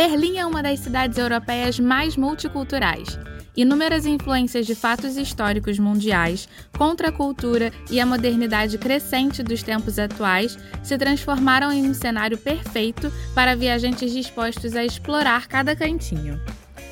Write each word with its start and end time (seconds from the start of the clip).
Berlim 0.00 0.38
é 0.38 0.46
uma 0.46 0.62
das 0.62 0.80
cidades 0.80 1.18
europeias 1.18 1.78
mais 1.78 2.16
multiculturais. 2.16 3.18
Inúmeras 3.54 4.06
influências 4.06 4.66
de 4.66 4.74
fatos 4.74 5.18
históricos 5.18 5.78
mundiais, 5.78 6.48
contra 6.78 7.10
a 7.10 7.12
cultura 7.12 7.70
e 7.90 8.00
a 8.00 8.06
modernidade 8.06 8.78
crescente 8.78 9.42
dos 9.42 9.62
tempos 9.62 9.98
atuais 9.98 10.56
se 10.82 10.96
transformaram 10.96 11.70
em 11.70 11.86
um 11.86 11.92
cenário 11.92 12.38
perfeito 12.38 13.12
para 13.34 13.54
viajantes 13.54 14.10
dispostos 14.10 14.74
a 14.74 14.82
explorar 14.82 15.46
cada 15.46 15.76
cantinho. 15.76 16.40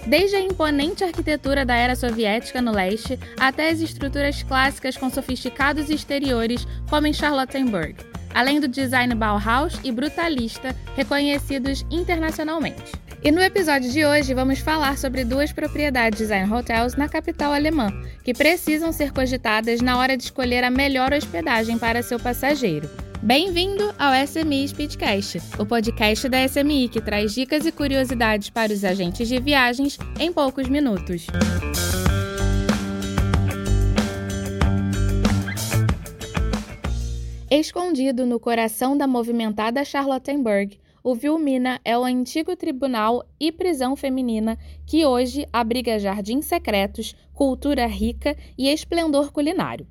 Desde 0.07 0.37
a 0.37 0.41
imponente 0.41 1.03
arquitetura 1.03 1.65
da 1.65 1.77
era 1.77 1.97
soviética 1.97 2.61
no 2.61 2.73
leste 2.73 3.19
até 3.41 3.71
as 3.71 3.81
estruturas 3.81 4.43
clássicas 4.43 4.99
com 4.99 5.09
sofisticados 5.09 5.89
exteriores, 5.89 6.67
como 6.91 7.07
em 7.07 7.15
Charlottenburg, 7.15 7.95
além 8.35 8.61
do 8.61 8.69
design 8.69 9.15
Bauhaus 9.15 9.79
e 9.85 9.93
brutalista 9.93 10.75
reconhecidos 10.97 11.85
internacionalmente. 11.91 12.93
E 13.23 13.33
no 13.33 13.41
episódio 13.41 13.91
de 13.91 14.05
hoje 14.05 14.33
vamos 14.33 14.61
falar 14.61 14.97
sobre 14.97 15.25
duas 15.25 15.53
propriedades 15.53 16.21
design 16.21 16.53
hotels 16.53 16.95
na 16.95 17.09
capital 17.09 17.53
alemã, 17.53 17.93
que 18.23 18.33
precisam 18.33 18.93
ser 18.93 19.13
cogitadas 19.13 19.81
na 19.81 19.99
hora 19.99 20.17
de 20.17 20.23
escolher 20.23 20.63
a 20.63 20.71
melhor 20.71 21.13
hospedagem 21.13 21.79
para 21.79 22.03
seu 22.03 22.19
passageiro. 22.21 22.89
Bem-vindo 23.21 23.93
ao 23.99 24.13
SMI 24.27 24.69
Speedcast, 24.69 25.41
o 25.59 25.67
podcast 25.67 26.29
da 26.29 26.47
SMI 26.47 26.89
que 26.89 27.01
traz 27.01 27.35
dicas 27.35 27.67
e 27.67 27.73
curiosidades 27.73 28.49
para 28.49 28.73
os 28.73 28.85
agentes 28.85 29.27
de 29.27 29.41
viagens 29.41 29.99
em 30.21 30.33
poucos 30.33 30.69
minutos. 30.69 31.27
Escondido 37.51 38.27
no 38.27 38.39
coração 38.39 38.95
da 38.95 39.07
movimentada 39.07 39.83
Charlottenburg, 39.83 40.79
o 41.03 41.15
Vilmina 41.15 41.81
é 41.83 41.97
o 41.97 42.05
antigo 42.05 42.55
tribunal 42.55 43.25
e 43.41 43.51
prisão 43.51 43.97
feminina 43.97 44.59
que 44.87 45.07
hoje 45.07 45.49
abriga 45.51 45.99
jardins 45.99 46.45
secretos, 46.45 47.17
cultura 47.33 47.87
rica 47.87 48.37
e 48.59 48.69
esplendor 48.69 49.33
culinário. 49.33 49.87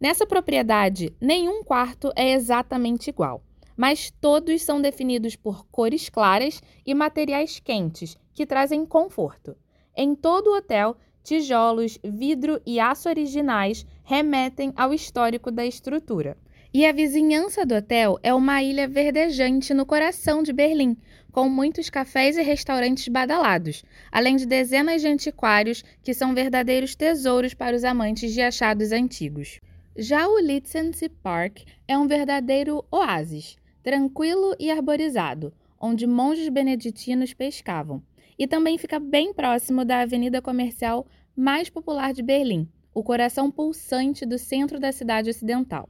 Nessa 0.00 0.26
propriedade, 0.26 1.14
nenhum 1.20 1.62
quarto 1.62 2.10
é 2.16 2.32
exatamente 2.32 3.08
igual, 3.08 3.40
mas 3.76 4.10
todos 4.20 4.60
são 4.60 4.82
definidos 4.82 5.36
por 5.36 5.64
cores 5.66 6.08
claras 6.08 6.60
e 6.84 6.92
materiais 6.92 7.60
quentes 7.60 8.18
que 8.34 8.44
trazem 8.44 8.84
conforto. 8.84 9.56
Em 9.96 10.12
todo 10.16 10.48
o 10.48 10.56
hotel, 10.56 10.96
tijolos, 11.22 12.00
vidro 12.02 12.60
e 12.66 12.80
aço 12.80 13.08
originais 13.08 13.86
remetem 14.02 14.72
ao 14.74 14.92
histórico 14.92 15.52
da 15.52 15.64
estrutura. 15.64 16.36
E 16.72 16.86
a 16.86 16.92
vizinhança 16.92 17.66
do 17.66 17.74
hotel 17.74 18.16
é 18.22 18.32
uma 18.32 18.62
ilha 18.62 18.86
verdejante 18.86 19.74
no 19.74 19.84
coração 19.84 20.40
de 20.40 20.52
Berlim, 20.52 20.96
com 21.32 21.48
muitos 21.48 21.90
cafés 21.90 22.36
e 22.36 22.42
restaurantes 22.42 23.08
badalados, 23.08 23.84
além 24.12 24.36
de 24.36 24.46
dezenas 24.46 25.02
de 25.02 25.08
antiquários 25.08 25.82
que 26.00 26.14
são 26.14 26.32
verdadeiros 26.32 26.94
tesouros 26.94 27.54
para 27.54 27.74
os 27.74 27.82
amantes 27.82 28.32
de 28.32 28.40
achados 28.40 28.92
antigos. 28.92 29.58
Já 29.96 30.28
o 30.28 30.38
Litzensee 30.38 31.08
Park 31.08 31.62
é 31.88 31.98
um 31.98 32.06
verdadeiro 32.06 32.84
oásis, 32.88 33.56
tranquilo 33.82 34.54
e 34.56 34.70
arborizado, 34.70 35.52
onde 35.80 36.06
monges 36.06 36.48
beneditinos 36.48 37.34
pescavam, 37.34 38.00
e 38.38 38.46
também 38.46 38.78
fica 38.78 39.00
bem 39.00 39.34
próximo 39.34 39.84
da 39.84 40.02
avenida 40.02 40.40
comercial 40.40 41.04
mais 41.34 41.68
popular 41.68 42.12
de 42.12 42.22
Berlim, 42.22 42.68
o 42.94 43.02
coração 43.02 43.50
pulsante 43.50 44.24
do 44.24 44.38
centro 44.38 44.78
da 44.78 44.92
cidade 44.92 45.30
ocidental. 45.30 45.88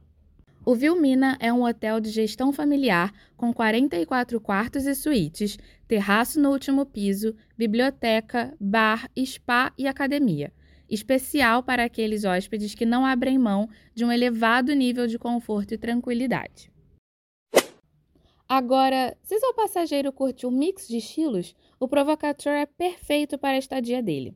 O 0.63 0.75
Vilmina 0.75 1.37
é 1.39 1.51
um 1.51 1.63
hotel 1.63 1.99
de 1.99 2.11
gestão 2.11 2.53
familiar 2.53 3.11
com 3.35 3.51
44 3.51 4.39
quartos 4.39 4.85
e 4.85 4.93
suítes, 4.93 5.57
terraço 5.87 6.39
no 6.39 6.51
último 6.51 6.85
piso, 6.85 7.35
biblioteca, 7.57 8.55
bar, 8.59 9.09
spa 9.25 9.73
e 9.75 9.87
academia. 9.87 10.53
Especial 10.87 11.63
para 11.63 11.85
aqueles 11.85 12.25
hóspedes 12.25 12.75
que 12.75 12.85
não 12.85 13.03
abrem 13.03 13.39
mão 13.39 13.67
de 13.95 14.05
um 14.05 14.11
elevado 14.11 14.71
nível 14.75 15.07
de 15.07 15.17
conforto 15.17 15.73
e 15.73 15.79
tranquilidade. 15.79 16.71
Agora, 18.47 19.17
se 19.23 19.39
seu 19.39 19.55
passageiro 19.55 20.11
curte 20.11 20.45
um 20.45 20.51
mix 20.51 20.87
de 20.87 20.97
estilos, 20.97 21.55
o 21.79 21.87
Provocateur 21.87 22.53
é 22.53 22.67
perfeito 22.67 23.35
para 23.35 23.55
a 23.55 23.59
estadia 23.59 24.03
dele. 24.03 24.35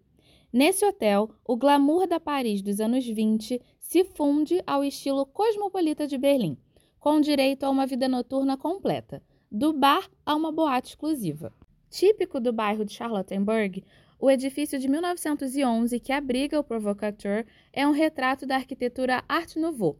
Nesse 0.51 0.85
hotel, 0.85 1.29
o 1.45 1.57
glamour 1.57 2.07
da 2.07 2.17
Paris 2.17 2.61
dos 2.61 2.79
anos 2.79 3.05
20 3.05 3.61
se 3.87 4.03
funde 4.03 4.63
ao 4.65 4.83
estilo 4.83 5.27
cosmopolita 5.27 6.07
de 6.07 6.17
Berlim, 6.17 6.57
com 6.99 7.21
direito 7.21 7.63
a 7.63 7.69
uma 7.69 7.85
vida 7.85 8.07
noturna 8.07 8.57
completa, 8.57 9.21
do 9.51 9.71
bar 9.71 10.09
a 10.25 10.33
uma 10.35 10.51
boate 10.51 10.89
exclusiva. 10.89 11.53
Típico 11.87 12.39
do 12.39 12.51
bairro 12.51 12.83
de 12.83 12.93
Charlottenburg, 12.93 13.83
o 14.19 14.31
edifício 14.31 14.79
de 14.79 14.87
1911 14.87 15.99
que 15.99 16.11
abriga 16.11 16.59
o 16.59 16.63
Provocateur 16.63 17.45
é 17.71 17.87
um 17.87 17.91
retrato 17.91 18.47
da 18.47 18.55
arquitetura 18.55 19.23
Art 19.29 19.55
Nouveau. 19.55 19.99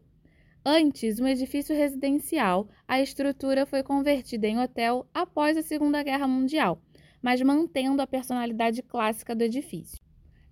Antes 0.64 1.20
um 1.20 1.28
edifício 1.28 1.74
residencial, 1.74 2.68
a 2.88 3.00
estrutura 3.00 3.64
foi 3.66 3.84
convertida 3.84 4.48
em 4.48 4.58
hotel 4.58 5.06
após 5.14 5.56
a 5.56 5.62
Segunda 5.62 6.02
Guerra 6.02 6.26
Mundial, 6.26 6.82
mas 7.22 7.40
mantendo 7.40 8.02
a 8.02 8.06
personalidade 8.06 8.82
clássica 8.82 9.32
do 9.32 9.44
edifício. 9.44 10.04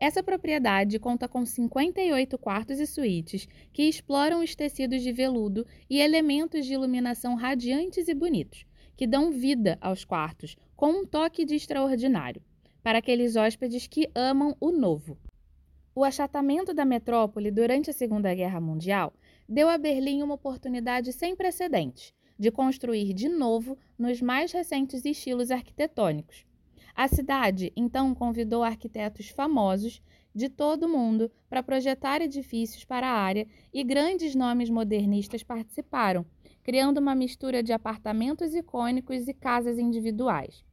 Essa 0.05 0.23
propriedade 0.23 0.99
conta 0.99 1.27
com 1.27 1.47
58 1.47 2.37
quartos 2.37 2.79
e 2.79 2.87
suítes 2.87 3.49
que 3.73 3.85
exploram 3.85 4.45
os 4.45 4.55
tecidos 4.55 5.01
de 5.01 5.11
veludo 5.11 5.67
e 5.89 5.99
elementos 5.99 6.67
de 6.67 6.75
iluminação 6.75 7.37
radiantes 7.37 8.07
e 8.07 8.13
bonitos, 8.13 8.67
que 8.99 9.07
dão 9.07 9.33
vida 9.33 9.79
aos 9.81 10.05
quartos 10.05 10.59
com 10.77 10.91
um 10.91 11.07
toque 11.07 11.47
de 11.47 11.55
extraordinário, 11.55 12.43
para 12.83 12.99
aqueles 12.99 13.35
hóspedes 13.35 13.87
que 13.87 14.11
amam 14.15 14.55
o 14.61 14.71
novo. 14.71 15.17
O 15.95 16.05
achatamento 16.05 16.75
da 16.75 16.85
metrópole 16.85 17.51
durante 17.51 17.89
a 17.89 17.95
Segunda 17.95 18.35
Guerra 18.35 18.61
Mundial 18.61 19.11
deu 19.49 19.71
a 19.71 19.79
Berlim 19.79 20.23
uma 20.23 20.35
oportunidade 20.35 21.15
sem 21.15 21.35
precedentes 21.35 22.13
de 22.39 22.51
construir 22.51 23.15
de 23.15 23.31
novo 23.31 23.79
nos 23.99 24.21
mais 24.21 24.53
recentes 24.53 25.07
estilos 25.07 25.51
arquitetônicos 25.51 26.45
a 26.94 27.09
cidade 27.09 27.72
então 27.77 28.15
convidou 28.15 28.62
arquitetos 28.62 29.28
famosos 29.28 30.00
de 30.34 30.49
todo 30.49 30.84
o 30.84 30.88
mundo 30.88 31.31
para 31.49 31.62
projetar 31.62 32.21
edifícios 32.21 32.84
para 32.84 33.06
a 33.06 33.19
área 33.19 33.47
e 33.72 33.82
grandes 33.84 34.34
nomes 34.34 34.71
modernistas 34.71 35.43
participaram, 35.43 36.25
criando 36.62 36.99
uma 36.99 37.15
mistura 37.15 37.62
de 37.62 37.72
apartamentos 37.72 38.55
icônicos 38.55 39.28
e 39.28 39.34
casas 39.34 39.78
individuais. 39.78 40.65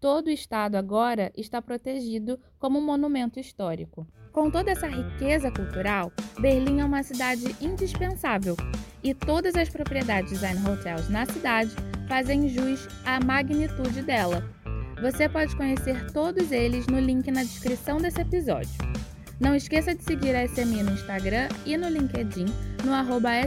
Todo 0.00 0.26
o 0.26 0.30
estado 0.30 0.76
agora 0.76 1.30
está 1.36 1.62
protegido 1.62 2.38
como 2.58 2.78
um 2.78 2.84
monumento 2.84 3.38
histórico. 3.38 4.06
Com 4.32 4.50
toda 4.50 4.70
essa 4.70 4.88
riqueza 4.88 5.50
cultural, 5.50 6.10
Berlim 6.40 6.80
é 6.80 6.84
uma 6.84 7.02
cidade 7.02 7.54
indispensável 7.60 8.56
e 9.02 9.14
todas 9.14 9.54
as 9.54 9.68
propriedades 9.68 10.32
design 10.32 10.58
hotels 10.68 11.08
na 11.08 11.26
cidade 11.26 11.74
fazem 12.08 12.48
jus 12.48 12.88
à 13.04 13.24
magnitude 13.24 14.02
dela 14.02 14.42
você 15.02 15.28
pode 15.28 15.56
conhecer 15.56 16.12
todos 16.12 16.52
eles 16.52 16.86
no 16.86 17.00
link 17.00 17.28
na 17.32 17.42
descrição 17.42 17.98
desse 17.98 18.20
episódio. 18.20 18.70
Não 19.40 19.56
esqueça 19.56 19.92
de 19.92 20.04
seguir 20.04 20.36
a 20.36 20.46
SMI 20.46 20.84
no 20.84 20.92
Instagram 20.92 21.48
e 21.66 21.76
no 21.76 21.88
LinkedIn 21.88 22.44
no 22.84 22.92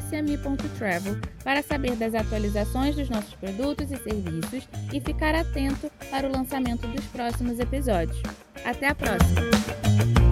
smi.travel 0.10 1.18
para 1.42 1.64
saber 1.64 1.96
das 1.96 2.14
atualizações 2.14 2.98
dos 2.98 3.10
nossos 3.10 3.34
produtos 3.36 3.90
e 3.90 3.96
serviços 3.96 4.68
e 4.92 5.00
ficar 5.00 5.34
atento 5.34 5.90
para 6.12 6.28
o 6.28 6.32
lançamento 6.32 6.86
dos 6.88 7.06
próximos 7.06 7.58
episódios. 7.60 8.22
Até 8.66 8.90
a 8.90 8.96
próxima! 8.96 10.25